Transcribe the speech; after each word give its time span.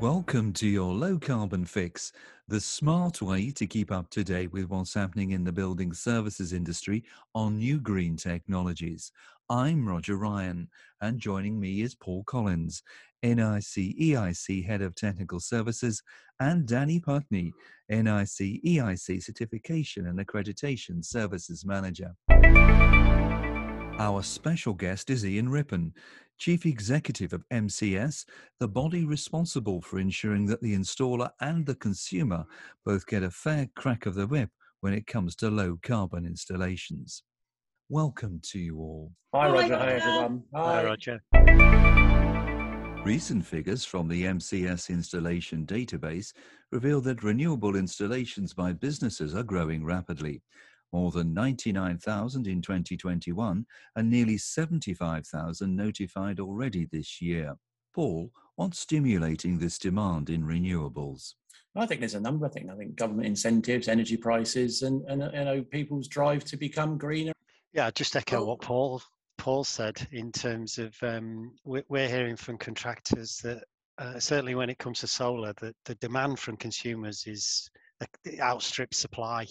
Welcome 0.00 0.52
to 0.54 0.68
your 0.68 0.92
low 0.92 1.18
carbon 1.18 1.64
fix, 1.64 2.12
the 2.48 2.60
smart 2.60 3.22
way 3.22 3.50
to 3.52 3.66
keep 3.66 3.90
up 3.90 4.10
to 4.10 4.22
date 4.22 4.52
with 4.52 4.68
what's 4.68 4.92
happening 4.92 5.30
in 5.30 5.42
the 5.42 5.52
building 5.52 5.94
services 5.94 6.52
industry 6.52 7.02
on 7.34 7.56
new 7.56 7.80
green 7.80 8.18
technologies. 8.18 9.10
I'm 9.48 9.88
Roger 9.88 10.16
Ryan, 10.16 10.68
and 11.00 11.18
joining 11.18 11.58
me 11.58 11.80
is 11.80 11.94
Paul 11.94 12.24
Collins, 12.24 12.82
NIC 13.22 13.96
EIC 13.98 14.66
Head 14.66 14.82
of 14.82 14.94
Technical 14.94 15.40
Services, 15.40 16.02
and 16.40 16.66
Danny 16.66 17.00
Putney, 17.00 17.54
NIC 17.88 18.62
EIC 18.66 19.22
Certification 19.22 20.08
and 20.08 20.18
Accreditation 20.18 21.02
Services 21.02 21.64
Manager. 21.64 22.12
Our 23.98 24.22
special 24.22 24.74
guest 24.74 25.08
is 25.08 25.24
Ian 25.24 25.48
Rippon, 25.48 25.94
Chief 26.36 26.66
Executive 26.66 27.32
of 27.32 27.48
MCS, 27.50 28.26
the 28.60 28.68
body 28.68 29.06
responsible 29.06 29.80
for 29.80 29.98
ensuring 29.98 30.44
that 30.46 30.60
the 30.60 30.74
installer 30.74 31.30
and 31.40 31.64
the 31.64 31.76
consumer 31.76 32.44
both 32.84 33.06
get 33.06 33.22
a 33.22 33.30
fair 33.30 33.70
crack 33.74 34.04
of 34.04 34.14
the 34.14 34.26
whip 34.26 34.50
when 34.82 34.92
it 34.92 35.06
comes 35.06 35.34
to 35.36 35.48
low 35.48 35.78
carbon 35.82 36.26
installations. 36.26 37.22
Welcome 37.88 38.40
to 38.50 38.58
you 38.58 38.78
all. 38.78 39.12
Hi, 39.34 39.48
Roger. 39.48 39.78
Hi, 39.78 39.92
everyone. 39.92 40.42
Hi, 40.54 40.84
Roger. 40.84 41.22
Recent 43.02 43.46
figures 43.46 43.86
from 43.86 44.08
the 44.08 44.24
MCS 44.24 44.90
installation 44.90 45.64
database 45.64 46.34
reveal 46.70 47.00
that 47.00 47.22
renewable 47.22 47.76
installations 47.76 48.52
by 48.52 48.74
businesses 48.74 49.34
are 49.34 49.42
growing 49.42 49.86
rapidly 49.86 50.42
more 50.92 51.10
than 51.10 51.34
99,000 51.34 52.46
in 52.46 52.62
2021 52.62 53.66
and 53.96 54.10
nearly 54.10 54.38
75,000 54.38 55.74
notified 55.74 56.40
already 56.40 56.86
this 56.90 57.20
year. 57.20 57.54
Paul, 57.94 58.30
what's 58.56 58.78
stimulating 58.78 59.58
this 59.58 59.78
demand 59.78 60.30
in 60.30 60.42
renewables? 60.42 61.34
I 61.74 61.86
think 61.86 62.00
there's 62.00 62.14
a 62.14 62.20
number. 62.20 62.46
of 62.46 62.52
things. 62.52 62.70
I 62.72 62.76
think 62.76 62.96
government 62.96 63.26
incentives, 63.26 63.88
energy 63.88 64.16
prices, 64.16 64.82
and 64.82 65.04
and 65.08 65.22
you 65.34 65.44
know 65.44 65.62
people's 65.62 66.08
drive 66.08 66.44
to 66.44 66.56
become 66.56 66.96
greener. 66.96 67.32
Yeah, 67.72 67.90
just 67.90 68.16
echo 68.16 68.44
what 68.44 68.62
Paul 68.62 69.02
Paul 69.36 69.64
said 69.64 70.06
in 70.12 70.32
terms 70.32 70.78
of 70.78 70.94
um, 71.02 71.52
we're 71.64 72.08
hearing 72.08 72.36
from 72.36 72.56
contractors 72.56 73.38
that 73.42 73.64
uh, 73.98 74.18
certainly 74.18 74.54
when 74.54 74.70
it 74.70 74.78
comes 74.78 75.00
to 75.00 75.06
solar, 75.06 75.52
that 75.54 75.74
the 75.84 75.94
demand 75.96 76.38
from 76.38 76.56
consumers 76.56 77.24
is 77.26 77.70
uh, 78.00 78.06
outstrips 78.40 78.98
supply. 78.98 79.46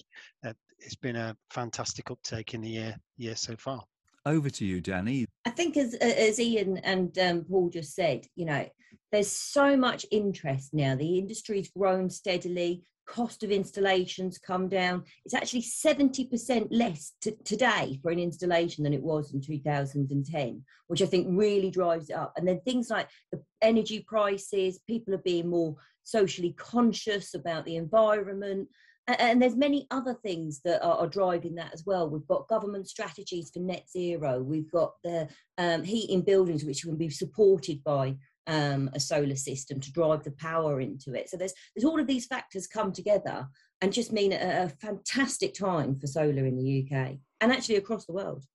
Uh, 0.46 0.54
it's 0.80 0.96
been 0.96 1.16
a 1.16 1.36
fantastic 1.50 2.12
uptake 2.12 2.54
in 2.54 2.62
the 2.62 2.70
year 2.70 2.96
year 3.18 3.36
so 3.36 3.56
far. 3.58 3.84
Over 4.26 4.50
to 4.50 4.66
you, 4.66 4.82
Danny. 4.82 5.28
I 5.46 5.52
think, 5.52 5.78
as 5.78 5.94
as 5.96 6.40
Ian 6.40 6.78
and 6.80 7.18
um, 7.20 7.46
Paul 7.46 7.70
just 7.70 7.94
said, 7.94 8.26
you 8.36 8.46
know, 8.46 8.66
there's 9.12 9.32
so 9.32 9.78
much 9.78 10.06
interest 10.12 10.74
now. 10.74 10.96
The 10.96 11.20
industry's 11.20 11.70
grown 11.70 12.10
steadily. 12.10 12.84
Cost 13.08 13.44
of 13.44 13.52
installations 13.52 14.40
come 14.40 14.68
down. 14.68 15.04
It's 15.26 15.36
actually 15.36 15.62
70% 15.62 16.70
less 16.72 17.14
t- 17.22 17.36
today 17.44 18.00
for 18.02 18.10
an 18.10 18.18
installation 18.18 18.84
than 18.84 18.96
it 18.96 19.04
was 19.04 19.32
in 19.32 19.42
2010, 19.42 20.64
which 20.88 21.04
I 21.04 21.06
think 21.06 21.28
really 21.30 21.70
drives 21.70 22.10
it 22.10 22.16
up. 22.16 22.34
And 22.36 22.48
then 22.48 22.62
things 22.62 22.90
like 22.90 23.08
the 23.32 23.44
energy 23.62 24.04
prices, 24.08 24.80
people 24.88 25.14
are 25.14 25.20
being 25.20 25.48
more 25.48 25.76
socially 26.02 26.54
conscious 26.58 27.36
about 27.36 27.66
the 27.66 27.76
environment 27.76 28.68
and 29.08 29.42
there's 29.42 29.56
many 29.56 29.86
other 29.92 30.16
things 30.16 30.62
that 30.64 30.84
are, 30.84 30.98
are, 30.98 31.08
driving 31.08 31.56
that 31.56 31.74
as 31.74 31.84
well. 31.86 32.10
We've 32.10 32.28
got 32.28 32.48
government 32.48 32.88
strategies 32.90 33.52
for 33.52 33.60
net 33.60 33.88
zero. 33.90 34.42
We've 34.42 34.72
got 34.72 34.94
the 35.04 35.30
um, 35.58 35.84
heating 35.84 36.22
buildings, 36.22 36.64
which 36.64 36.82
can 36.82 36.96
be 36.96 37.10
supported 37.10 37.84
by 37.84 38.16
um, 38.48 38.90
a 38.94 39.00
solar 39.00 39.36
system 39.36 39.80
to 39.80 39.92
drive 39.92 40.24
the 40.24 40.32
power 40.32 40.82
into 40.82 41.14
it. 41.14 41.30
So 41.30 41.38
there's 41.38 41.54
there's 41.76 41.86
all 41.86 42.00
of 42.00 42.08
these 42.08 42.26
factors 42.26 42.68
come 42.68 42.92
together 42.92 43.48
and 43.82 43.94
just 43.94 44.12
mean 44.12 44.34
a, 44.34 44.66
a 44.66 44.70
fantastic 44.70 45.54
time 45.54 46.00
for 46.00 46.08
solar 46.08 46.46
in 46.46 46.58
the 46.58 46.86
UK 46.86 47.18
and 47.42 47.52
actually 47.52 47.76
across 47.76 48.06
the 48.06 48.14
world. 48.14 48.46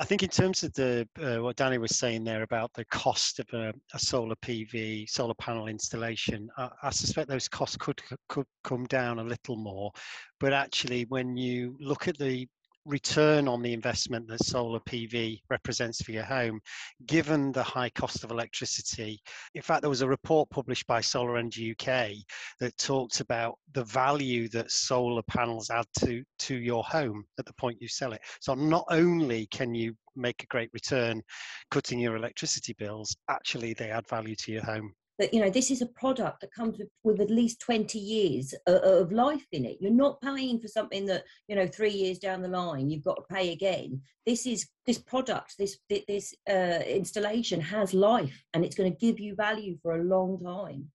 I 0.00 0.04
think 0.04 0.22
in 0.22 0.30
terms 0.30 0.62
of 0.64 0.72
the 0.72 1.06
uh, 1.22 1.42
what 1.42 1.56
Danny 1.56 1.76
was 1.76 1.94
saying 1.94 2.24
there 2.24 2.42
about 2.42 2.72
the 2.72 2.86
cost 2.86 3.38
of 3.38 3.46
a, 3.52 3.74
a 3.92 3.98
solar 3.98 4.34
PV 4.36 5.06
solar 5.10 5.34
panel 5.34 5.66
installation, 5.66 6.48
I, 6.56 6.70
I, 6.84 6.90
suspect 6.90 7.28
those 7.28 7.48
costs 7.48 7.76
could 7.76 8.00
could 8.26 8.46
come 8.64 8.86
down 8.86 9.18
a 9.18 9.22
little 9.22 9.56
more. 9.56 9.92
But 10.38 10.54
actually, 10.54 11.04
when 11.10 11.36
you 11.36 11.76
look 11.80 12.08
at 12.08 12.16
the 12.16 12.48
return 12.84 13.48
on 13.48 13.62
the 13.62 13.72
investment 13.72 14.26
that 14.28 14.44
solar 14.44 14.80
PV 14.80 15.40
represents 15.50 16.02
for 16.02 16.12
your 16.12 16.24
home, 16.24 16.60
given 17.06 17.52
the 17.52 17.62
high 17.62 17.90
cost 17.90 18.24
of 18.24 18.30
electricity. 18.30 19.20
In 19.54 19.62
fact, 19.62 19.82
there 19.82 19.90
was 19.90 20.02
a 20.02 20.08
report 20.08 20.48
published 20.50 20.86
by 20.86 21.00
Solar 21.00 21.36
Energy 21.36 21.72
UK 21.72 22.12
that 22.58 22.76
talked 22.78 23.20
about 23.20 23.58
the 23.72 23.84
value 23.84 24.48
that 24.48 24.70
solar 24.70 25.22
panels 25.22 25.70
add 25.70 25.86
to, 26.00 26.22
to 26.40 26.56
your 26.56 26.84
home 26.84 27.24
at 27.38 27.46
the 27.46 27.54
point 27.54 27.80
you 27.80 27.88
sell 27.88 28.12
it. 28.12 28.20
So 28.40 28.54
not 28.54 28.84
only 28.90 29.46
can 29.46 29.74
you 29.74 29.94
make 30.16 30.42
a 30.42 30.46
great 30.46 30.70
return 30.72 31.22
cutting 31.70 32.00
your 32.00 32.16
electricity 32.16 32.74
bills, 32.78 33.16
actually 33.28 33.74
they 33.74 33.90
add 33.90 34.08
value 34.08 34.36
to 34.36 34.52
your 34.52 34.64
home 34.64 34.92
that 35.20 35.34
you 35.34 35.40
know 35.40 35.50
this 35.50 35.70
is 35.70 35.82
a 35.82 35.86
product 35.86 36.40
that 36.40 36.52
comes 36.52 36.78
with, 36.78 36.88
with 37.04 37.20
at 37.20 37.30
least 37.30 37.60
20 37.60 37.98
years 37.98 38.54
of, 38.66 38.82
of, 38.82 39.12
life 39.12 39.46
in 39.52 39.66
it. 39.66 39.76
You're 39.78 39.92
not 39.92 40.20
paying 40.22 40.58
for 40.58 40.66
something 40.66 41.04
that 41.06 41.24
you 41.46 41.54
know 41.54 41.66
three 41.66 41.92
years 41.92 42.18
down 42.18 42.40
the 42.40 42.48
line 42.48 42.88
you've 42.88 43.04
got 43.04 43.16
to 43.16 43.34
pay 43.34 43.52
again. 43.52 44.00
This 44.24 44.46
is 44.46 44.66
this 44.86 44.98
product 44.98 45.56
this 45.58 45.78
this 46.08 46.34
uh, 46.48 46.80
installation 46.86 47.60
has 47.60 47.92
life 47.92 48.42
and 48.54 48.64
it's 48.64 48.74
going 48.74 48.90
to 48.90 48.98
give 48.98 49.20
you 49.20 49.34
value 49.34 49.76
for 49.82 49.96
a 49.96 50.02
long 50.02 50.40
time. 50.42 50.90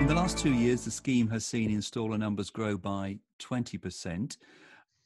In 0.00 0.06
the 0.06 0.14
last 0.14 0.36
two 0.36 0.52
years 0.52 0.84
the 0.84 0.90
scheme 0.90 1.28
has 1.30 1.46
seen 1.46 1.70
installer 1.70 2.18
numbers 2.18 2.50
grow 2.50 2.76
by 2.76 3.18
20% 3.40 4.36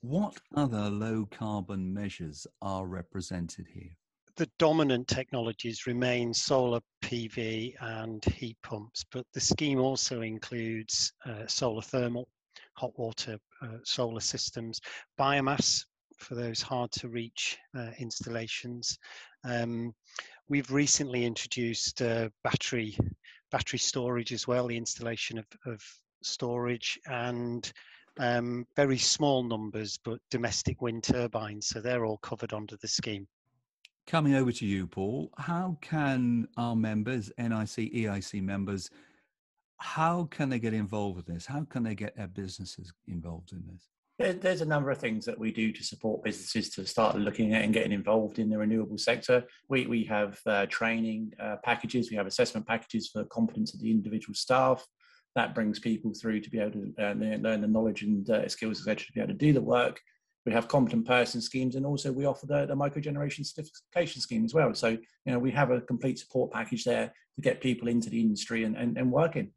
what 0.00 0.38
other 0.56 0.91
low 0.91 1.27
carbon 1.31 1.93
measures 1.94 2.47
are 2.62 2.87
represented 2.87 3.66
here 3.72 3.97
the 4.38 4.49
dominant 4.60 5.09
technologies 5.09 5.88
remain 5.88 6.32
solar 6.32 6.78
PV 7.03 7.75
and 7.81 8.25
heat 8.25 8.56
pumps, 8.62 9.04
but 9.10 9.26
the 9.34 9.41
scheme 9.41 9.81
also 9.81 10.21
includes 10.21 11.12
uh, 11.26 11.44
solar 11.49 11.82
thermal, 11.82 12.28
hot 12.75 12.97
water 12.97 13.37
uh, 13.62 13.78
solar 13.82 14.21
systems, 14.21 14.81
biomass 15.19 15.84
for 16.19 16.37
those 16.37 16.62
hard 16.62 16.93
to 16.93 17.09
reach 17.09 17.59
uh, 17.77 17.91
installations. 17.98 18.97
Um, 19.43 19.93
we've 20.48 20.71
recently 20.71 21.25
introduced 21.25 22.00
uh, 22.00 22.28
battery 22.44 22.97
battery 23.50 23.81
storage 23.81 24.32
as 24.32 24.47
well, 24.47 24.69
the 24.69 24.77
installation 24.77 25.38
of, 25.38 25.47
of 25.66 25.82
storage 26.22 26.97
and 27.06 27.72
um, 28.21 28.69
very 28.77 28.98
small 28.98 29.43
numbers, 29.43 29.98
but 30.04 30.21
domestic 30.31 30.81
wind 30.81 31.03
turbines. 31.03 31.66
So 31.66 31.81
they're 31.81 32.04
all 32.04 32.19
covered 32.19 32.53
under 32.53 32.77
the 32.77 32.88
scheme. 32.88 33.27
Coming 34.09 34.37
over 34.37 34.51
to 34.53 34.65
you, 34.65 34.87
Paul, 34.87 35.31
how 35.37 35.77
can 35.83 36.49
our 36.57 36.75
members, 36.75 37.31
NIC, 37.37 37.93
EIC 37.93 38.43
members, 38.43 38.89
how 39.77 40.25
can 40.31 40.49
they 40.49 40.59
get 40.59 40.73
involved 40.73 41.17
with 41.17 41.27
this? 41.27 41.45
How 41.45 41.67
can 41.69 41.83
they 41.83 41.95
get 41.95 42.17
their 42.17 42.27
businesses 42.27 42.91
involved 43.07 43.53
in 43.53 43.63
this? 43.71 44.41
There's 44.41 44.63
a 44.63 44.65
number 44.65 44.91
of 44.91 44.97
things 44.97 45.27
that 45.27 45.39
we 45.39 45.53
do 45.53 45.73
to 45.73 45.85
support 45.85 46.25
businesses 46.25 46.71
to 46.71 46.87
start 46.87 47.17
looking 47.17 47.53
at 47.53 47.61
and 47.61 47.75
getting 47.75 47.93
involved 47.93 48.39
in 48.39 48.49
the 48.49 48.57
renewable 48.57 48.97
sector. 48.97 49.45
We, 49.69 49.87
we 49.87 50.05
have 50.05 50.41
uh, 50.47 50.65
training 50.71 51.35
uh, 51.39 51.57
packages, 51.63 52.11
we 52.11 52.17
have 52.17 52.27
assessment 52.27 52.67
packages 52.67 53.11
for 53.13 53.25
competence 53.27 53.75
of 53.75 53.81
the 53.81 53.91
individual 53.91 54.35
staff. 54.35 54.87
That 55.35 55.55
brings 55.55 55.81
people 55.81 56.15
through 56.15 56.41
to 56.41 56.51
be 56.51 56.61
able 56.61 56.71
to 56.71 56.95
uh, 56.99 57.13
learn 57.13 57.61
the 57.61 57.69
knowledge 57.69 58.05
and 58.05 58.29
uh, 58.31 58.49
skills, 58.49 58.81
etc., 58.81 59.05
to 59.05 59.13
be 59.13 59.21
able 59.21 59.35
to 59.35 59.35
do 59.35 59.53
the 59.53 59.61
work 59.61 60.01
we 60.47 60.53
have 60.53 60.69
competent 60.69 61.06
person 61.06 61.41
schemes 61.41 61.75
and 61.75 61.84
also 61.84 62.12
we 62.12 62.25
offer 62.25 62.47
the, 62.47 62.66
the 62.66 62.75
microgeneration 62.75 63.44
certification 63.44 64.21
scheme 64.21 64.44
as 64.44 64.54
well. 64.54 64.75
So 64.75 64.88
you 64.88 65.32
know 65.32 65.38
we 65.38 65.50
have 65.50 65.71
a 65.71 65.81
complete 65.81 66.19
support 66.19 66.53
package 66.53 66.84
there 66.84 67.12
to 67.37 67.43
get 67.43 67.60
people 67.60 67.89
into 67.89 68.10
the 68.10 68.21
industry 68.21 68.65
and, 68.65 68.77
and, 68.77 68.97
and 68.97 69.10
working. 69.10 69.51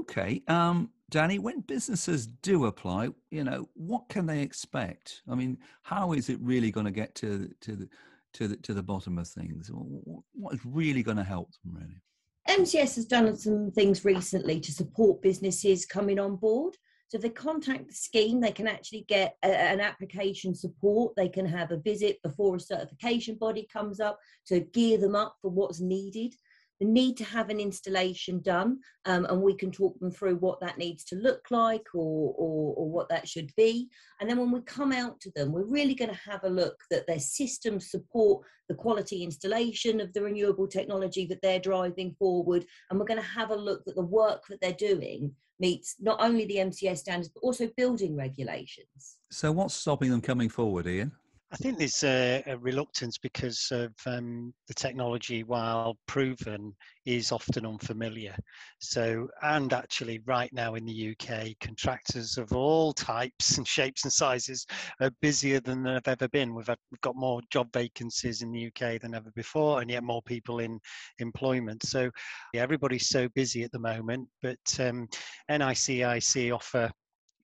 Okay 0.00 0.42
um, 0.48 0.90
danny 1.10 1.38
when 1.38 1.60
businesses 1.60 2.26
do 2.26 2.66
apply 2.66 3.08
you 3.30 3.44
know 3.44 3.68
what 3.74 4.08
can 4.08 4.26
they 4.26 4.40
expect? 4.40 5.22
I 5.28 5.34
mean 5.34 5.58
how 5.82 6.12
is 6.12 6.28
it 6.28 6.38
really 6.40 6.70
going 6.70 6.86
to 6.86 6.92
get 6.92 7.14
to 7.16 7.50
to 7.60 7.76
the 7.76 7.88
to 8.34 8.48
the 8.48 8.56
to 8.56 8.74
the 8.74 8.82
bottom 8.82 9.18
of 9.18 9.28
things? 9.28 9.70
What 9.72 10.54
is 10.54 10.60
really 10.64 11.02
going 11.02 11.16
to 11.16 11.24
help 11.24 11.50
them 11.64 11.74
really? 11.74 12.00
MCS 12.48 12.96
has 12.96 13.04
done 13.04 13.36
some 13.36 13.70
things 13.70 14.04
recently 14.04 14.58
to 14.60 14.72
support 14.72 15.20
businesses 15.20 15.84
coming 15.84 16.18
on 16.18 16.36
board. 16.36 16.74
So 17.08 17.16
if 17.16 17.22
they 17.22 17.30
contact 17.30 17.88
the 17.88 17.94
scheme, 17.94 18.40
they 18.40 18.52
can 18.52 18.68
actually 18.68 19.06
get 19.08 19.36
a, 19.42 19.48
an 19.48 19.80
application 19.80 20.54
support. 20.54 21.14
They 21.16 21.28
can 21.28 21.46
have 21.46 21.72
a 21.72 21.78
visit 21.78 22.22
before 22.22 22.56
a 22.56 22.60
certification 22.60 23.36
body 23.36 23.66
comes 23.72 23.98
up 23.98 24.18
to 24.46 24.60
gear 24.60 24.98
them 24.98 25.14
up 25.14 25.36
for 25.40 25.50
what's 25.50 25.80
needed. 25.80 26.34
The 26.80 26.86
need 26.86 27.16
to 27.16 27.24
have 27.24 27.50
an 27.50 27.60
installation 27.60 28.40
done, 28.40 28.78
um, 29.04 29.24
and 29.26 29.42
we 29.42 29.54
can 29.54 29.70
talk 29.70 29.98
them 29.98 30.10
through 30.10 30.36
what 30.36 30.60
that 30.60 30.78
needs 30.78 31.04
to 31.04 31.16
look 31.16 31.46
like 31.50 31.86
or, 31.94 32.34
or, 32.36 32.74
or 32.76 32.88
what 32.88 33.08
that 33.08 33.28
should 33.28 33.52
be. 33.56 33.88
And 34.20 34.28
then 34.28 34.38
when 34.38 34.52
we 34.52 34.60
come 34.62 34.92
out 34.92 35.20
to 35.20 35.30
them, 35.34 35.52
we're 35.52 35.64
really 35.64 35.94
going 35.94 36.10
to 36.10 36.30
have 36.30 36.44
a 36.44 36.48
look 36.48 36.76
that 36.90 37.06
their 37.06 37.18
systems 37.18 37.90
support 37.90 38.46
the 38.68 38.74
quality 38.74 39.24
installation 39.24 40.00
of 40.00 40.12
the 40.12 40.22
renewable 40.22 40.68
technology 40.68 41.26
that 41.26 41.42
they're 41.42 41.58
driving 41.58 42.14
forward, 42.18 42.64
and 42.90 42.98
we're 42.98 43.06
going 43.06 43.20
to 43.20 43.26
have 43.26 43.50
a 43.50 43.56
look 43.56 43.84
that 43.84 43.96
the 43.96 44.02
work 44.02 44.44
that 44.48 44.60
they're 44.60 44.72
doing 44.72 45.32
meets 45.60 45.96
not 45.98 46.20
only 46.20 46.44
the 46.44 46.56
MCS 46.56 46.98
standards 46.98 47.30
but 47.34 47.40
also 47.40 47.68
building 47.76 48.16
regulations. 48.16 49.16
So, 49.30 49.50
what's 49.52 49.74
stopping 49.74 50.10
them 50.10 50.20
coming 50.20 50.48
forward, 50.48 50.86
Ian? 50.86 51.12
I 51.50 51.56
think 51.56 51.78
there's 51.78 52.04
a, 52.04 52.42
a 52.46 52.58
reluctance 52.58 53.16
because 53.16 53.68
of 53.70 53.94
um, 54.04 54.52
the 54.66 54.74
technology, 54.74 55.44
while 55.44 55.96
proven, 56.06 56.74
is 57.06 57.32
often 57.32 57.64
unfamiliar. 57.64 58.36
So, 58.80 59.28
and 59.42 59.72
actually, 59.72 60.20
right 60.26 60.52
now 60.52 60.74
in 60.74 60.84
the 60.84 61.16
UK, 61.16 61.58
contractors 61.58 62.36
of 62.36 62.52
all 62.52 62.92
types 62.92 63.56
and 63.56 63.66
shapes 63.66 64.04
and 64.04 64.12
sizes 64.12 64.66
are 65.00 65.10
busier 65.22 65.58
than 65.60 65.82
they've 65.82 66.06
ever 66.06 66.28
been. 66.28 66.54
We've, 66.54 66.66
had, 66.66 66.78
we've 66.90 67.00
got 67.00 67.16
more 67.16 67.40
job 67.50 67.72
vacancies 67.72 68.42
in 68.42 68.52
the 68.52 68.66
UK 68.66 69.00
than 69.00 69.14
ever 69.14 69.30
before, 69.34 69.80
and 69.80 69.90
yet 69.90 70.04
more 70.04 70.22
people 70.22 70.58
in 70.58 70.78
employment. 71.18 71.82
So, 71.86 72.10
yeah, 72.52 72.60
everybody's 72.60 73.08
so 73.08 73.26
busy 73.30 73.62
at 73.62 73.72
the 73.72 73.78
moment. 73.78 74.28
But 74.42 74.80
um, 74.80 75.08
NICEIC 75.50 76.54
offer 76.54 76.90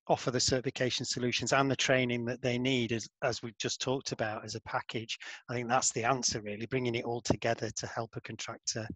offer 0.09 0.31
the 0.31 0.41
certification 0.41 1.05
solutions 1.05 1.53
and 1.53 1.71
the 1.71 1.77
training 1.77 2.25
that 2.25 2.43
they 2.43 2.59
need 2.59 2.93
as, 2.93 3.09
as 3.23 3.43
we've 3.43 3.59
just 3.59 3.81
talked 3.81 4.13
about 4.13 4.45
as 4.45 4.55
a 4.55 4.61
package 4.63 5.19
i 5.49 5.55
think 5.55 5.69
that's 5.69 5.93
the 5.93 6.05
answer 6.05 6.41
really 6.43 6.67
bringing 6.67 6.95
it 6.95 7.05
all 7.05 7.21
together 7.21 7.71
to 7.77 7.87
help 7.87 8.11
a 8.17 8.21
contractor 8.21 8.87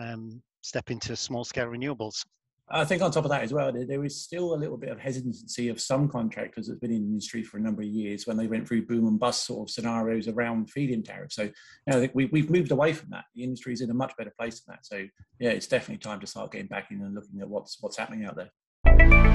um, 0.00 0.40
step 0.60 0.90
into 0.90 1.16
small 1.16 1.44
scale 1.44 1.66
renewables 1.66 2.24
I 2.74 2.86
think 2.86 3.02
on 3.02 3.10
top 3.10 3.24
of 3.24 3.30
that 3.30 3.42
as 3.42 3.52
well, 3.52 3.70
there 3.70 4.04
is 4.04 4.22
still 4.22 4.54
a 4.54 4.56
little 4.56 4.78
bit 4.78 4.88
of 4.88 4.98
hesitancy 4.98 5.68
of 5.68 5.78
some 5.78 6.08
contractors 6.08 6.68
that's 6.68 6.78
been 6.78 6.92
in 6.92 7.02
the 7.02 7.08
industry 7.08 7.42
for 7.42 7.58
a 7.58 7.60
number 7.60 7.82
of 7.82 7.88
years 7.88 8.26
when 8.26 8.38
they 8.38 8.46
went 8.46 8.66
through 8.66 8.86
boom 8.86 9.06
and 9.06 9.20
bust 9.20 9.44
sort 9.44 9.68
of 9.68 9.72
scenarios 9.72 10.26
around 10.26 10.70
feed-in 10.70 11.02
tariffs. 11.02 11.34
So, 11.34 11.42
you 11.42 11.52
know, 11.88 11.98
I 11.98 12.00
think 12.00 12.12
we, 12.14 12.26
we've 12.26 12.50
moved 12.50 12.70
away 12.70 12.94
from 12.94 13.10
that. 13.10 13.24
The 13.34 13.44
industry 13.44 13.74
is 13.74 13.82
in 13.82 13.90
a 13.90 13.94
much 13.94 14.16
better 14.16 14.32
place 14.38 14.60
than 14.60 14.74
that. 14.74 14.86
So, 14.86 15.04
yeah, 15.38 15.50
it's 15.50 15.66
definitely 15.66 15.98
time 15.98 16.20
to 16.20 16.26
start 16.26 16.52
getting 16.52 16.68
back 16.68 16.90
in 16.90 17.02
and 17.02 17.14
looking 17.14 17.40
at 17.42 17.48
what's 17.48 17.76
what's 17.80 17.98
happening 17.98 18.24
out 18.24 18.36
there. 18.36 19.31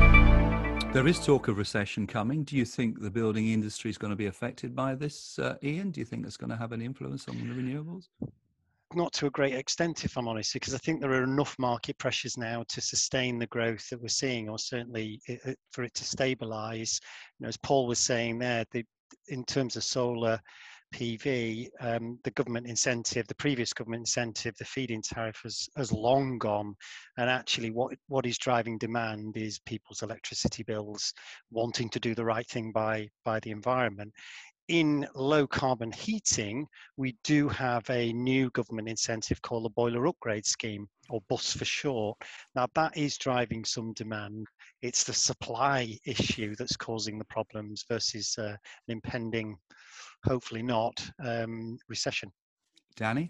There 0.94 1.06
is 1.06 1.24
talk 1.24 1.48
of 1.48 1.57
recession 1.57 2.07
coming. 2.07 2.44
Do 2.44 2.56
you 2.56 2.66
think 2.66 3.01
the 3.01 3.12
building 3.12 3.50
industry 3.50 3.92
is 3.92 4.00
going 4.00 4.10
to 4.10 4.16
be 4.16 4.25
affected 4.25 4.75
by 4.75 4.95
this, 4.95 5.38
uh, 5.38 5.56
Ian? 5.62 5.92
Do 5.92 6.00
you 6.00 6.06
think 6.06 6.25
it's 6.25 6.38
going 6.38 6.50
to 6.50 6.56
have 6.56 6.72
an 6.72 6.81
influence 6.81 7.28
on 7.28 7.38
the 7.38 7.54
renewables? 7.54 8.07
Not 8.95 9.13
to 9.13 9.28
a 9.28 9.30
great 9.30 9.54
extent, 9.54 10.06
if 10.06 10.18
I'm 10.18 10.28
honest, 10.28 10.54
because 10.54 10.74
I 10.74 10.80
think 10.80 11.01
there 11.01 11.12
are 11.12 11.24
enough 11.24 11.56
market 11.60 11.98
pressures 12.00 12.38
now 12.38 12.63
to 12.69 12.81
sustain 12.81 13.38
the 13.38 13.48
growth 13.48 13.88
that 13.89 14.01
we're 14.01 14.07
seeing, 14.07 14.50
or 14.50 14.57
certainly 14.57 15.22
for 15.72 15.84
it 15.84 15.94
to 15.94 16.04
stabilise. 16.04 17.00
You 17.38 17.44
know, 17.44 17.50
as 17.50 17.57
Paul 17.57 17.86
was 17.86 18.00
saying 18.00 18.40
there, 18.40 18.66
the, 18.72 18.83
in 19.28 19.44
terms 19.44 19.75
of 19.75 19.83
solar, 19.83 20.40
PV, 20.94 21.69
um, 21.80 22.19
the 22.24 22.31
government 22.31 22.68
incentive, 22.68 23.28
the 23.28 23.36
previous 23.36 23.74
government 23.74 24.01
incentive, 24.01 24.56
the 24.57 24.66
feed-in 24.66 25.01
tariff 25.01 25.39
has, 25.44 25.68
has 25.75 25.92
long 25.92 26.38
gone. 26.38 26.75
And 27.18 27.30
actually, 27.30 27.72
what, 27.72 27.94
what 28.07 28.25
is 28.25 28.38
driving 28.38 28.78
demand 28.78 29.38
is 29.38 29.60
people's 29.60 30.01
electricity 30.01 30.63
bills 30.63 31.13
wanting 31.51 31.89
to 31.89 32.00
do 32.00 32.16
the 32.16 32.25
right 32.25 32.48
thing 32.48 32.72
by, 32.72 33.10
by 33.25 33.39
the 33.42 33.51
environment. 33.51 34.13
In 34.68 35.07
low 35.16 35.48
carbon 35.48 35.94
heating, 35.94 36.68
we 36.98 37.16
do 37.24 37.48
have 37.48 37.90
a 37.90 38.12
new 38.12 38.50
government 38.50 38.90
incentive 38.90 39.42
called 39.42 39.63
the 39.63 39.69
Boiler 39.69 40.07
Upgrade 40.07 40.45
Scheme, 40.45 40.90
or 41.10 41.22
BUS 41.30 41.54
for 41.54 41.63
short. 41.63 42.18
Now, 42.54 42.68
that 42.75 42.98
is 42.98 43.18
driving 43.18 43.63
some 43.63 43.94
demand. 43.94 44.45
It's 44.81 45.06
the 45.06 45.13
supply 45.13 45.98
issue 46.06 46.54
that's 46.57 46.75
causing 46.75 47.18
the 47.18 47.25
problems 47.25 47.86
versus 47.88 48.36
uh, 48.38 48.48
an 48.50 48.57
impending 48.90 49.57
hopefully 50.27 50.62
not, 50.62 51.09
um, 51.24 51.79
recession. 51.88 52.31
Danny? 52.95 53.29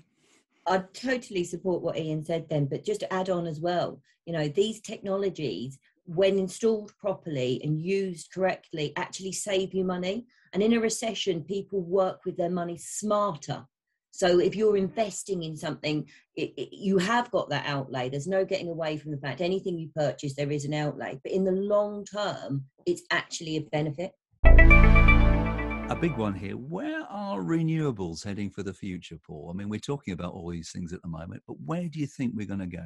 I 0.65 0.79
totally 0.93 1.43
support 1.43 1.81
what 1.81 1.97
Ian 1.97 2.23
said 2.23 2.47
then, 2.49 2.65
but 2.65 2.83
just 2.83 2.99
to 3.01 3.13
add 3.13 3.29
on 3.29 3.47
as 3.47 3.61
well, 3.61 4.01
you 4.25 4.33
know, 4.33 4.47
these 4.49 4.81
technologies, 4.81 5.79
when 6.05 6.37
installed 6.37 6.91
properly 6.99 7.61
and 7.63 7.81
used 7.81 8.31
correctly, 8.33 8.93
actually 8.97 9.31
save 9.31 9.73
you 9.73 9.83
money. 9.83 10.25
And 10.53 10.63
in 10.63 10.73
a 10.73 10.79
recession, 10.79 11.43
people 11.43 11.81
work 11.81 12.21
with 12.25 12.37
their 12.37 12.49
money 12.49 12.77
smarter. 12.77 13.65
So 14.11 14.39
if 14.39 14.55
you're 14.55 14.77
investing 14.77 15.43
in 15.43 15.55
something, 15.55 16.09
it, 16.35 16.53
it, 16.57 16.69
you 16.73 16.97
have 16.97 17.29
got 17.31 17.49
that 17.49 17.67
outlay. 17.67 18.09
There's 18.09 18.27
no 18.27 18.43
getting 18.43 18.69
away 18.69 18.97
from 18.97 19.11
the 19.11 19.17
fact 19.17 19.41
anything 19.41 19.77
you 19.77 19.89
purchase, 19.95 20.35
there 20.35 20.51
is 20.51 20.65
an 20.65 20.73
outlay. 20.73 21.19
But 21.23 21.33
in 21.33 21.43
the 21.43 21.51
long 21.51 22.03
term, 22.03 22.65
it's 22.85 23.03
actually 23.11 23.57
a 23.57 23.61
benefit. 23.61 24.11
A 25.89 25.95
big 25.95 26.17
one 26.17 26.33
here. 26.33 26.57
Where 26.57 27.03
are 27.09 27.39
renewables 27.39 28.21
heading 28.21 28.49
for 28.49 28.61
the 28.61 28.73
future, 28.73 29.17
Paul? 29.25 29.49
I 29.49 29.57
mean, 29.57 29.69
we're 29.69 29.79
talking 29.79 30.13
about 30.13 30.33
all 30.33 30.51
these 30.51 30.69
things 30.69 30.91
at 30.91 31.01
the 31.01 31.07
moment, 31.07 31.43
but 31.47 31.55
where 31.65 31.87
do 31.87 31.99
you 31.99 32.07
think 32.07 32.33
we're 32.35 32.45
going 32.45 32.59
to 32.59 32.67
go? 32.67 32.85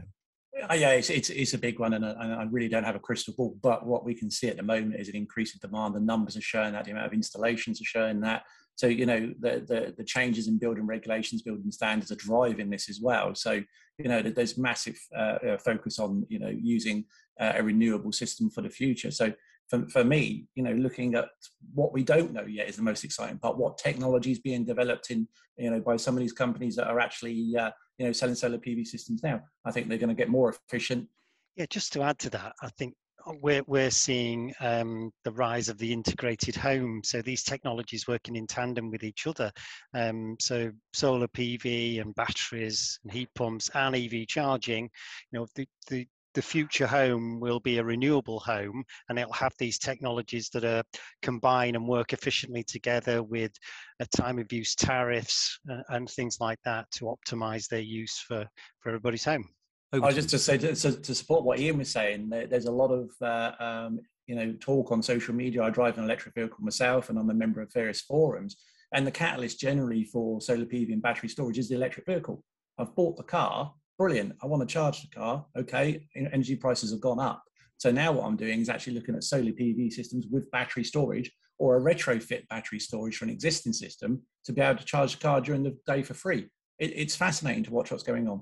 yeah, 0.74 0.92
it's, 0.92 1.10
it's, 1.10 1.32
it's 1.32 1.56
a 1.56 1.58
big 1.58 1.80
one, 1.80 1.94
and 1.94 2.06
I, 2.06 2.12
I, 2.12 2.44
really 2.44 2.70
don't 2.70 2.84
have 2.84 2.96
a 2.96 3.00
crystal 3.00 3.34
ball. 3.36 3.58
But 3.64 3.88
what 3.88 4.06
we 4.06 4.14
can 4.14 4.30
see 4.30 4.50
at 4.50 4.58
the 4.58 4.64
moment 4.64 5.00
is 5.00 5.10
an 5.10 5.16
increase 5.16 5.56
in 5.56 5.60
demand. 5.60 5.96
The 5.96 6.00
numbers 6.00 6.38
are 6.38 6.42
showing 6.42 6.74
that, 6.74 6.86
the 6.86 6.92
amount 6.92 7.08
of 7.08 7.14
installations 7.14 7.82
are 7.82 7.86
showing 7.86 8.22
that. 8.22 8.44
So 8.76 8.86
you 8.86 9.08
know, 9.08 9.34
the 9.40 9.66
the, 9.68 9.96
the 9.98 10.04
changes 10.04 10.48
in 10.48 10.60
building 10.60 10.86
regulations, 10.86 11.42
building 11.42 11.72
standards 11.72 12.12
are 12.12 12.16
driving 12.16 12.70
this 12.70 12.88
as 12.88 13.00
well. 13.02 13.34
So 13.34 13.64
you 13.98 14.10
know, 14.10 14.22
there's 14.22 14.60
massive 14.60 15.00
uh, 15.18 15.38
uh, 15.48 15.58
focus 15.58 15.98
on 15.98 16.26
you 16.30 16.38
know 16.38 16.50
using 16.50 17.06
uh, 17.40 17.54
a 17.56 17.64
renewable 17.64 18.12
system 18.12 18.52
for 18.52 18.62
the 18.62 18.70
future. 18.70 19.10
So 19.10 19.34
for, 19.72 19.88
for 19.88 20.04
me, 20.04 20.46
you 20.56 20.64
know, 20.64 20.74
looking 20.74 21.16
at 21.16 21.30
what 21.74 21.94
we 21.94 22.04
don't 22.04 22.34
know 22.34 22.46
yet 22.46 22.68
is 22.68 22.76
the 22.76 22.84
most 22.84 23.06
exciting 23.06 23.40
part. 23.40 23.58
What 23.58 23.78
technology 23.78 24.34
is 24.34 24.40
being 24.40 24.66
developed 24.66 25.12
in, 25.12 25.26
you 25.58 25.72
know, 25.72 25.80
by 25.80 25.96
some 25.96 26.14
of 26.14 26.20
these 26.20 26.34
companies 26.34 26.76
that 26.76 26.88
are 26.88 27.00
actually, 27.00 27.56
uh, 27.58 27.72
you 27.98 28.06
know, 28.06 28.12
selling 28.12 28.36
solar 28.36 28.58
PV 28.58 28.86
systems 28.86 29.24
now. 29.24 29.42
I 29.64 29.72
think 29.72 29.88
they're 29.88 29.98
going 29.98 30.10
to 30.10 30.16
get 30.16 30.28
more 30.28 30.54
efficient. 30.68 31.08
Yeah, 31.56 31.68
just 31.70 31.94
to 31.94 32.02
add 32.02 32.20
to 32.20 32.30
that, 32.32 32.54
I 32.62 32.68
think 32.78 32.96
we're 33.42 33.64
we're 33.68 33.92
seeing 33.92 34.54
um, 34.60 35.12
the 35.24 35.32
rise 35.32 35.70
of 35.70 35.78
the 35.78 35.94
integrated 35.94 36.56
home. 36.56 37.02
So 37.06 37.22
these 37.22 37.44
technologies 37.44 38.08
working 38.08 38.36
in 38.36 38.48
tandem 38.48 38.92
with 38.92 39.04
each 39.04 39.26
other. 39.26 39.52
Um, 39.94 40.36
so 40.40 40.72
solar 40.92 41.28
PV 41.30 42.02
and 42.02 42.16
batteries 42.16 43.00
and 43.04 43.14
heat 43.14 43.30
pumps 43.36 43.70
and 43.74 43.96
EV 43.96 44.28
charging. 44.28 44.90
You 45.32 45.40
know, 45.40 45.48
the 45.56 45.68
the 45.88 46.08
the 46.34 46.42
future 46.42 46.88
home 46.88 47.40
will 47.40 47.60
be 47.60 47.78
a 47.78 47.84
renewable 47.84 48.40
home 48.40 48.84
and 49.10 49.20
it'll 49.20 49.34
have 49.34 49.54
these 49.60 49.78
technologies 49.78 50.50
that 50.50 50.64
are 50.64 50.84
combine 51.22 51.76
and 51.76 51.88
work 51.88 52.14
efficiently 52.14 52.64
together 52.64 53.24
with 53.24 53.52
a 54.00 54.06
time 54.06 54.40
of 54.40 54.52
use 54.52 54.76
tariffs 54.76 55.60
uh, 55.72 55.82
and 55.90 56.10
things 56.10 56.38
like 56.40 56.60
that 56.66 56.90
to 56.92 57.06
optimize 57.06 57.68
their 57.68 57.82
use 57.82 58.18
for, 58.20 58.48
for 58.80 58.90
everybody's 58.90 59.26
home. 59.26 59.48
I 59.94 60.00
was 60.00 60.16
just 60.16 60.30
to 60.30 60.40
say 60.40 60.58
to, 60.58 60.74
to, 60.74 61.16
support 61.16 61.44
what 61.44 61.60
Ian 61.60 61.78
was 61.78 61.90
saying, 61.90 62.30
there's 62.30 62.66
a 62.66 62.72
lot 62.72 62.92
of 62.92 63.12
uh, 63.22 63.52
um, 63.60 64.00
you 64.26 64.36
know 64.36 64.56
talk 64.62 64.90
on 64.90 65.04
social 65.04 65.36
media. 65.36 65.64
I 65.64 65.70
drive 65.70 65.98
an 65.98 66.06
electric 66.06 66.34
vehicle 66.34 66.60
myself, 66.62 67.10
and 67.10 67.20
I'm 67.20 67.30
a 67.30 67.34
member 67.34 67.60
of 67.60 67.74
various 67.74 68.00
forums. 68.00 68.56
And 68.94 69.06
the 69.06 69.12
catalyst 69.12 69.60
generally 69.60 70.06
for 70.06 70.40
solar 70.40 70.66
PV 70.66 70.94
and 70.94 71.02
battery 71.02 71.28
storage 71.28 71.58
is 71.58 71.68
the 71.68 71.76
electric 71.76 72.06
vehicle. 72.06 72.42
I've 72.78 72.96
bought 72.96 73.18
the 73.18 73.24
car, 73.24 73.74
brilliant. 74.02 74.34
I 74.42 74.48
want 74.48 74.68
to 74.68 74.74
charge 74.74 75.04
the 75.04 75.10
car. 75.10 75.46
Okay, 75.56 76.08
energy 76.16 76.56
prices 76.56 76.90
have 76.90 77.02
gone 77.02 77.20
up. 77.20 77.44
So 77.78 77.92
now 77.92 78.12
what 78.12 78.26
I'm 78.26 78.36
doing 78.36 78.60
is 78.60 78.68
actually 78.68 78.94
looking 78.94 79.14
at 79.14 79.24
solar 79.24 79.52
PV 79.52 79.92
systems 79.92 80.26
with 80.32 80.50
battery 80.50 80.84
storage 80.84 81.32
or 81.60 81.78
a 81.78 81.80
retrofit 81.80 82.48
battery 82.48 82.80
storage 82.80 83.16
for 83.16 83.26
an 83.26 83.30
existing 83.30 83.74
system 83.74 84.24
to 84.46 84.54
be 84.54 84.60
able 84.60 84.80
to 84.80 84.86
charge 84.86 85.14
the 85.14 85.22
car 85.22 85.40
during 85.40 85.62
the 85.62 85.78
day 85.86 86.02
for 86.02 86.16
free. 86.16 86.50
It, 86.80 86.94
it's 86.96 87.16
fascinating 87.16 87.64
to 87.66 87.72
watch 87.72 87.92
what's 87.92 88.02
going 88.02 88.28
on. 88.28 88.42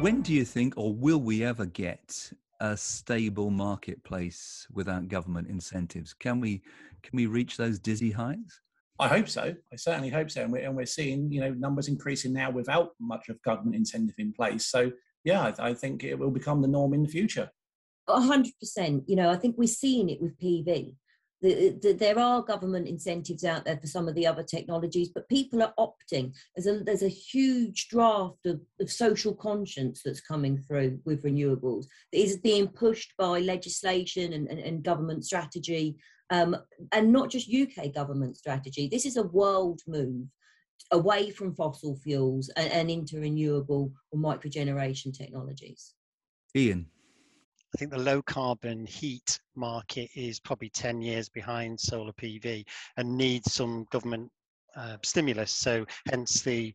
When 0.00 0.22
do 0.22 0.32
you 0.32 0.46
think, 0.46 0.72
or 0.78 0.94
will 0.94 1.20
we 1.20 1.44
ever 1.44 1.66
get 1.66 2.32
a 2.60 2.74
stable 2.74 3.50
marketplace 3.50 4.66
without 4.72 5.08
government 5.08 5.46
incentives? 5.46 6.14
Can 6.14 6.40
we 6.40 6.62
can 7.02 7.14
we 7.18 7.26
reach 7.26 7.58
those 7.58 7.78
dizzy 7.78 8.12
heights? 8.12 8.62
I 9.00 9.08
hope 9.08 9.28
so. 9.28 9.54
I 9.72 9.76
certainly 9.76 10.08
hope 10.08 10.30
so. 10.30 10.42
And 10.42 10.52
we're, 10.52 10.64
and 10.64 10.76
we're 10.76 10.86
seeing, 10.86 11.30
you 11.30 11.40
know, 11.40 11.52
numbers 11.52 11.88
increasing 11.88 12.32
now 12.32 12.50
without 12.50 12.90
much 13.00 13.28
of 13.28 13.40
government 13.42 13.76
incentive 13.76 14.16
in 14.18 14.32
place. 14.32 14.66
So, 14.66 14.90
yeah, 15.24 15.52
I, 15.58 15.68
I 15.68 15.74
think 15.74 16.04
it 16.04 16.18
will 16.18 16.30
become 16.30 16.62
the 16.62 16.68
norm 16.68 16.94
in 16.94 17.02
the 17.02 17.08
future. 17.08 17.50
A 18.08 18.20
hundred 18.20 18.54
percent. 18.58 19.04
You 19.06 19.16
know, 19.16 19.30
I 19.30 19.36
think 19.36 19.56
we're 19.56 19.68
seeing 19.68 20.08
it 20.08 20.20
with 20.20 20.38
PV. 20.38 20.94
The, 21.40 21.78
the, 21.80 21.92
there 21.92 22.18
are 22.18 22.42
government 22.42 22.88
incentives 22.88 23.44
out 23.44 23.64
there 23.64 23.76
for 23.76 23.86
some 23.86 24.08
of 24.08 24.16
the 24.16 24.26
other 24.26 24.42
technologies, 24.42 25.10
but 25.14 25.28
people 25.28 25.62
are 25.62 25.74
opting. 25.78 26.34
There's 26.56 26.66
a 26.66 26.82
there's 26.82 27.04
a 27.04 27.08
huge 27.08 27.88
draft 27.88 28.44
of, 28.46 28.60
of 28.80 28.90
social 28.90 29.34
conscience 29.34 30.02
that's 30.04 30.20
coming 30.20 30.58
through 30.58 30.98
with 31.04 31.22
renewables 31.22 31.84
that 32.12 32.18
is 32.18 32.38
being 32.38 32.66
pushed 32.66 33.12
by 33.16 33.38
legislation 33.38 34.32
and, 34.32 34.48
and, 34.48 34.58
and 34.58 34.82
government 34.82 35.24
strategy 35.24 35.98
um, 36.30 36.56
and 36.92 37.12
not 37.12 37.30
just 37.30 37.52
UK 37.52 37.92
government 37.94 38.36
strategy. 38.36 38.88
This 38.90 39.06
is 39.06 39.16
a 39.16 39.22
world 39.22 39.80
move. 39.86 40.26
away 40.92 41.30
from 41.30 41.54
fossil 41.54 41.96
fuels 41.96 42.48
and, 42.56 42.70
and 42.72 42.90
into 42.90 43.20
renewable 43.20 43.92
or 44.10 44.18
microgeneration 44.18 45.12
technologies. 45.16 45.94
Ian. 46.56 46.86
I 47.74 47.78
think 47.78 47.90
the 47.90 47.98
low 47.98 48.22
carbon 48.22 48.86
heat 48.86 49.40
market 49.54 50.08
is 50.14 50.40
probably 50.40 50.70
10 50.70 51.02
years 51.02 51.28
behind 51.28 51.78
solar 51.78 52.12
PV 52.12 52.64
and 52.96 53.18
needs 53.18 53.52
some 53.52 53.86
government 53.90 54.30
uh, 54.74 54.96
stimulus. 55.02 55.52
So, 55.52 55.84
hence 56.08 56.40
the 56.40 56.72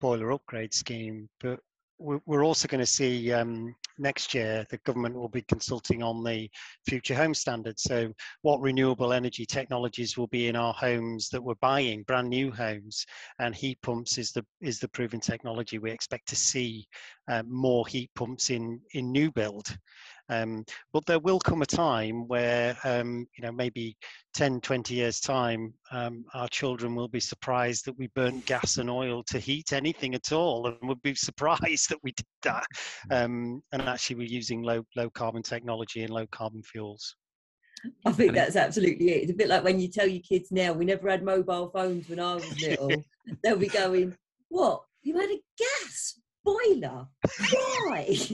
boiler 0.00 0.30
upgrade 0.32 0.72
scheme. 0.72 1.28
But 1.40 1.58
we're 1.98 2.44
also 2.44 2.68
going 2.68 2.80
to 2.80 2.86
see 2.86 3.32
um, 3.32 3.74
next 3.98 4.34
year 4.34 4.66
the 4.70 4.78
government 4.78 5.14
will 5.14 5.28
be 5.28 5.42
consulting 5.42 6.02
on 6.02 6.22
the 6.22 6.50
future 6.88 7.14
home 7.14 7.34
standards. 7.34 7.82
So, 7.82 8.12
what 8.42 8.60
renewable 8.60 9.12
energy 9.12 9.46
technologies 9.46 10.16
will 10.16 10.28
be 10.28 10.48
in 10.48 10.56
our 10.56 10.72
homes 10.72 11.28
that 11.30 11.42
we're 11.42 11.54
buying, 11.60 12.02
brand 12.04 12.28
new 12.28 12.50
homes, 12.50 13.06
and 13.38 13.54
heat 13.54 13.80
pumps 13.82 14.18
is 14.18 14.32
the 14.32 14.44
is 14.60 14.78
the 14.78 14.88
proven 14.88 15.20
technology. 15.20 15.78
We 15.78 15.90
expect 15.90 16.28
to 16.28 16.36
see 16.36 16.86
uh, 17.28 17.42
more 17.48 17.86
heat 17.86 18.10
pumps 18.14 18.50
in 18.50 18.80
in 18.92 19.12
new 19.12 19.30
build. 19.32 19.76
Um, 20.28 20.64
but 20.92 21.06
there 21.06 21.18
will 21.18 21.38
come 21.38 21.62
a 21.62 21.66
time 21.66 22.26
where, 22.26 22.76
um, 22.84 23.26
you 23.36 23.44
know, 23.44 23.52
maybe 23.52 23.96
10, 24.34 24.60
20 24.60 24.94
years' 24.94 25.20
time, 25.20 25.72
um, 25.92 26.24
our 26.34 26.48
children 26.48 26.94
will 26.94 27.08
be 27.08 27.20
surprised 27.20 27.84
that 27.86 27.98
we 27.98 28.08
burnt 28.14 28.44
gas 28.46 28.76
and 28.78 28.90
oil 28.90 29.22
to 29.28 29.38
heat 29.38 29.72
anything 29.72 30.14
at 30.14 30.32
all, 30.32 30.66
and 30.66 30.76
would 30.82 31.02
be 31.02 31.14
surprised 31.14 31.88
that 31.90 31.98
we 32.02 32.12
did 32.12 32.26
that. 32.42 32.66
Mm. 33.10 33.24
Um, 33.24 33.62
and 33.72 33.82
actually, 33.82 34.16
we're 34.16 34.28
using 34.28 34.62
low 34.62 34.82
low 34.96 35.10
carbon 35.10 35.42
technology 35.42 36.02
and 36.02 36.12
low 36.12 36.26
carbon 36.32 36.62
fuels. 36.62 37.16
I 38.04 38.12
think 38.12 38.32
that's 38.32 38.56
absolutely 38.56 39.10
it. 39.10 39.22
It's 39.22 39.32
a 39.32 39.36
bit 39.36 39.48
like 39.48 39.62
when 39.62 39.78
you 39.78 39.88
tell 39.88 40.06
your 40.06 40.22
kids 40.22 40.50
now, 40.50 40.72
we 40.72 40.84
never 40.84 41.08
had 41.08 41.22
mobile 41.22 41.70
phones 41.70 42.08
when 42.08 42.20
I 42.20 42.34
was 42.34 42.62
little. 42.62 42.90
They'll 43.42 43.56
be 43.56 43.68
going, 43.68 44.16
What? 44.48 44.82
You 45.02 45.18
had 45.18 45.30
a 45.30 45.40
gas 45.58 46.20
boiler? 46.44 47.06
Why? 47.52 48.16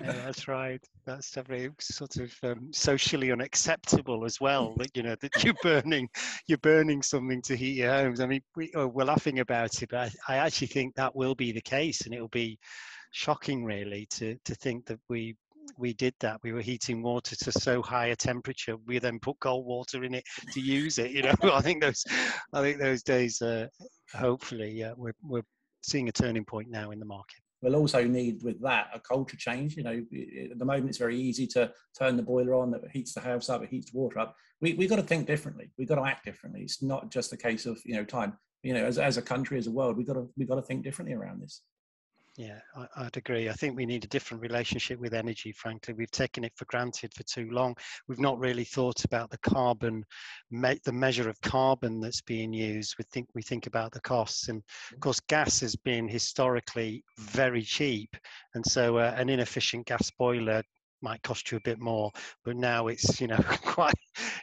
yeah, 0.00 0.12
that's 0.24 0.48
right. 0.48 0.80
That's 1.04 1.34
very 1.34 1.70
sort 1.80 2.16
of 2.16 2.32
um, 2.42 2.72
socially 2.72 3.32
unacceptable 3.32 4.24
as 4.24 4.40
well. 4.40 4.74
That 4.78 4.96
you 4.96 5.02
know 5.02 5.16
that 5.20 5.44
you're 5.44 5.54
burning, 5.62 6.08
you're 6.46 6.58
burning 6.58 7.02
something 7.02 7.42
to 7.42 7.56
heat 7.56 7.76
your 7.76 7.92
homes. 7.92 8.20
I 8.20 8.26
mean, 8.26 8.42
we, 8.54 8.70
oh, 8.74 8.86
we're 8.86 9.04
laughing 9.04 9.40
about 9.40 9.82
it, 9.82 9.90
but 9.90 10.12
I, 10.28 10.34
I 10.34 10.36
actually 10.38 10.68
think 10.68 10.94
that 10.94 11.14
will 11.14 11.34
be 11.34 11.52
the 11.52 11.60
case, 11.60 12.02
and 12.02 12.14
it'll 12.14 12.28
be 12.28 12.58
shocking, 13.12 13.64
really, 13.64 14.06
to 14.10 14.36
to 14.44 14.54
think 14.54 14.86
that 14.86 14.98
we 15.08 15.36
we 15.78 15.94
did 15.94 16.14
that. 16.20 16.40
We 16.42 16.52
were 16.52 16.60
heating 16.60 17.02
water 17.02 17.36
to 17.36 17.52
so 17.52 17.82
high 17.82 18.06
a 18.06 18.16
temperature. 18.16 18.76
We 18.86 18.98
then 18.98 19.18
put 19.18 19.40
cold 19.40 19.66
water 19.66 20.04
in 20.04 20.14
it 20.14 20.24
to 20.52 20.60
use 20.60 20.98
it. 20.98 21.10
You 21.10 21.22
know, 21.22 21.34
I 21.52 21.60
think 21.60 21.82
those, 21.82 22.04
I 22.52 22.60
think 22.60 22.78
those 22.78 23.02
days. 23.02 23.40
Uh, 23.40 23.66
hopefully, 24.14 24.84
uh, 24.84 24.94
we're 24.96 25.14
we're 25.22 25.42
seeing 25.82 26.08
a 26.08 26.12
turning 26.12 26.44
point 26.44 26.68
now 26.70 26.90
in 26.90 26.98
the 26.98 27.06
market 27.06 27.40
we'll 27.66 27.80
also 27.80 28.04
need 28.04 28.42
with 28.44 28.60
that 28.62 28.88
a 28.94 29.00
culture 29.00 29.36
change. 29.36 29.76
You 29.76 29.82
know, 29.82 30.04
at 30.50 30.58
the 30.58 30.64
moment 30.64 30.88
it's 30.88 30.98
very 30.98 31.18
easy 31.18 31.48
to 31.48 31.72
turn 31.98 32.16
the 32.16 32.22
boiler 32.22 32.54
on 32.54 32.70
that 32.70 32.88
heats 32.92 33.12
the 33.12 33.20
house 33.20 33.48
up, 33.48 33.62
it 33.62 33.70
heats 33.70 33.90
the 33.90 33.98
water 33.98 34.20
up. 34.20 34.36
We 34.60 34.74
we 34.74 34.86
got 34.86 34.96
to 34.96 35.02
think 35.02 35.26
differently. 35.26 35.72
We've 35.76 35.88
got 35.88 35.96
to 35.96 36.04
act 36.04 36.24
differently. 36.24 36.62
It's 36.62 36.80
not 36.80 37.10
just 37.10 37.32
a 37.32 37.36
case 37.36 37.66
of 37.66 37.80
you 37.84 37.94
know 37.96 38.04
time. 38.04 38.38
You 38.62 38.74
know, 38.74 38.84
as 38.84 38.98
as 38.98 39.16
a 39.16 39.22
country, 39.22 39.58
as 39.58 39.66
a 39.66 39.72
world, 39.72 39.96
we've 39.96 40.06
got 40.06 40.14
to 40.14 40.28
we've 40.36 40.48
got 40.48 40.56
to 40.56 40.62
think 40.62 40.84
differently 40.84 41.14
around 41.14 41.42
this. 41.42 41.62
Yeah, 42.36 42.58
I, 42.96 43.04
would 43.04 43.16
agree. 43.16 43.48
I 43.48 43.54
think 43.54 43.76
we 43.76 43.86
need 43.86 44.04
a 44.04 44.08
different 44.08 44.42
relationship 44.42 44.98
with 45.00 45.14
energy, 45.14 45.52
frankly. 45.52 45.94
We've 45.94 46.10
taken 46.10 46.44
it 46.44 46.52
for 46.54 46.66
granted 46.66 47.14
for 47.14 47.22
too 47.22 47.48
long. 47.50 47.74
We've 48.08 48.18
not 48.18 48.38
really 48.38 48.64
thought 48.64 49.04
about 49.04 49.30
the 49.30 49.38
carbon, 49.38 50.04
me, 50.50 50.78
the 50.84 50.92
measure 50.92 51.30
of 51.30 51.40
carbon 51.40 51.98
that's 51.98 52.20
being 52.20 52.52
used. 52.52 52.96
We 52.98 53.04
think, 53.10 53.28
we 53.34 53.40
think 53.40 53.66
about 53.66 53.92
the 53.92 54.02
costs. 54.02 54.48
And 54.48 54.62
of 54.92 55.00
course, 55.00 55.20
gas 55.20 55.60
has 55.60 55.76
been 55.76 56.08
historically 56.08 57.02
very 57.18 57.62
cheap. 57.62 58.14
And 58.54 58.66
so 58.66 58.98
uh, 58.98 59.14
an 59.16 59.30
inefficient 59.30 59.86
gas 59.86 60.10
boiler 60.18 60.62
might 61.02 61.22
cost 61.22 61.50
you 61.50 61.58
a 61.58 61.62
bit 61.62 61.78
more, 61.78 62.10
but 62.44 62.56
now 62.56 62.88
it's 62.88 63.20
you 63.20 63.26
know 63.26 63.36
quite 63.62 63.94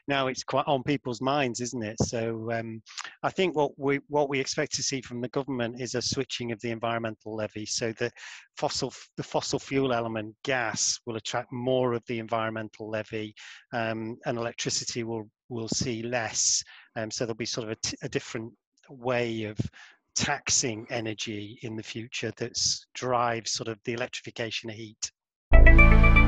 now 0.08 0.28
it's 0.28 0.44
quite 0.44 0.68
on 0.68 0.84
people's 0.84 1.22
minds, 1.22 1.62
isn't 1.62 1.84
it? 1.84 1.98
So 2.02 2.52
um, 2.52 2.82
I 3.24 3.30
think 3.30 3.56
what 3.56 3.72
we 3.78 4.00
what 4.08 4.30
we 4.30 4.40
expect 4.40 4.74
to 4.76 4.84
see 4.84 5.02
from 5.02 5.22
the 5.22 5.30
government 5.30 5.80
is 5.80 5.96
a 5.96 6.02
switching 6.02 6.52
of 6.52 6.60
the 6.62 6.72
environmental 6.72 7.36
levy, 7.36 7.66
so 7.66 7.94
that 7.94 8.14
fossil 8.58 8.94
the 9.18 9.24
fossil 9.24 9.60
fuel 9.60 9.94
element, 9.94 10.36
gas, 10.44 11.00
will 11.06 11.16
attract 11.16 11.52
more 11.52 11.94
of 11.94 12.04
the 12.08 12.20
environmental 12.20 12.90
levy, 12.90 13.34
um, 13.74 14.18
and 14.26 14.38
electricity 14.38 15.04
will 15.04 15.30
will 15.50 15.70
see 15.70 16.04
less. 16.04 16.64
Um, 16.96 17.12
so 17.12 17.26
there'll 17.26 17.36
be 17.36 17.46
sort 17.46 17.70
of 17.70 17.78
a, 18.04 18.10
different 18.10 18.52
way 18.90 19.44
of 19.44 19.58
taxing 20.16 20.86
energy 20.90 21.58
in 21.64 21.76
the 21.76 21.84
future 21.84 22.32
that 22.38 22.58
drives 22.94 23.52
sort 23.52 23.68
of 23.68 23.80
the 23.86 23.94
electrification 23.94 24.70
of 24.70 24.76
heat. 24.76 26.23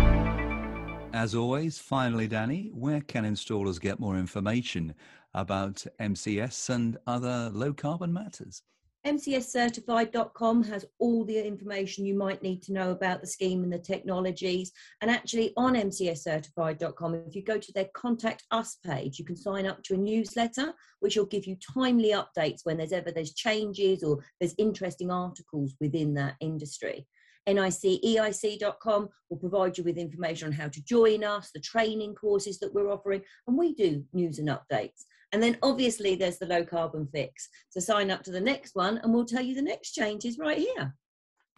As 1.16 1.34
always, 1.34 1.80
finally, 1.80 2.28
Danny, 2.28 2.72
where 2.74 3.00
can 3.00 3.24
installers 3.24 3.80
get 3.80 4.02
more 4.02 4.18
information 4.18 4.94
about 5.34 5.86
MCS 5.98 6.70
and 6.70 6.98
other 7.08 7.50
low 7.54 7.72
carbon 7.72 8.12
matters? 8.12 8.64
MCScertified.com 9.08 10.64
has 10.64 10.84
all 11.00 11.24
the 11.24 11.42
information 11.42 12.06
you 12.06 12.18
might 12.18 12.44
need 12.44 12.62
to 12.64 12.74
know 12.74 12.92
about 12.92 13.22
the 13.22 13.28
scheme 13.28 13.64
and 13.64 13.72
the 13.72 13.80
technologies. 13.80 14.74
And 15.00 15.10
actually, 15.10 15.54
on 15.56 15.76
MCScertified.com, 15.76 17.16
if 17.16 17.34
you 17.34 17.44
go 17.44 17.60
to 17.60 17.72
their 17.72 17.88
Contact 17.94 18.44
Us 18.52 18.78
page, 18.86 19.18
you 19.18 19.24
can 19.24 19.38
sign 19.38 19.66
up 19.66 19.82
to 19.84 19.94
a 19.94 19.98
newsletter, 19.98 20.74
which 21.00 21.16
will 21.16 21.28
give 21.28 21.48
you 21.48 21.56
timely 21.74 22.12
updates 22.14 22.66
when 22.66 22.76
there's 22.76 22.92
ever 22.92 23.10
there's 23.10 23.34
changes 23.34 24.04
or 24.04 24.20
there's 24.42 24.56
interesting 24.58 25.12
articles 25.12 25.76
within 25.80 26.14
that 26.16 26.36
industry. 26.42 27.08
NICEIC.com 27.48 29.10
will 29.30 29.38
provide 29.38 29.78
you 29.78 29.84
with 29.84 29.98
information 29.98 30.48
on 30.48 30.54
how 30.54 30.68
to 30.68 30.84
join 30.84 31.24
us, 31.24 31.52
the 31.54 31.60
training 31.60 32.16
courses 32.16 32.60
that 32.60 32.74
we're 32.74 32.92
offering, 32.92 33.22
and 33.48 33.58
we 33.58 33.74
do 33.74 34.04
news 34.14 34.40
and 34.40 34.50
updates. 34.50 35.04
And 35.32 35.42
then 35.42 35.58
obviously 35.64 36.16
there's 36.16 36.38
the 36.38 36.46
low 36.46 36.64
carbon 36.64 37.08
fix. 37.12 37.50
So 37.70 37.80
sign 37.80 38.10
up 38.10 38.24
to 38.24 38.32
the 38.32 38.40
next 38.40 38.76
one 38.76 39.00
and 39.00 39.14
we'll 39.14 39.26
tell 39.26 39.42
you 39.42 39.56
the 39.56 39.62
next 39.62 39.92
changes 39.92 40.38
right 40.38 40.58
here. 40.58 40.96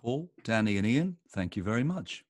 Paul, 0.02 0.32
Danny, 0.44 0.78
and 0.78 0.88
Ian, 0.88 1.18
thank 1.32 1.56
you 1.56 1.64
very 1.64 1.84
much. 1.84 2.24